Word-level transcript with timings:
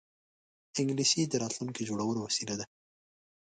انګلیسي 0.79 1.21
د 1.27 1.33
راتلونکې 1.43 1.79
د 1.81 1.85
جوړولو 1.89 2.19
وسیله 2.23 2.55
ده 2.59 2.65